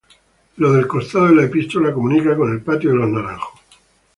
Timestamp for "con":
2.35-2.51